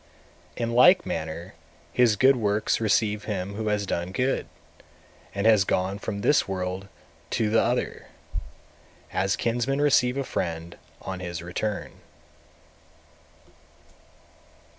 [0.55, 0.63] 220.
[0.71, 1.53] In like manner
[1.93, 4.47] his good works receive him who has done good,
[5.35, 6.87] and has gone from this world
[7.29, 8.07] to the other;
[9.13, 12.01] as kinsmen receive a friend on his return.